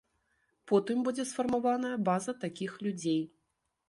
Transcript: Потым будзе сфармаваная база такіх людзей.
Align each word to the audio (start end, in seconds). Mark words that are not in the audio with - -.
Потым 0.69 1.03
будзе 1.07 1.25
сфармаваная 1.31 1.91
база 2.07 2.35
такіх 2.47 2.71
людзей. 2.87 3.21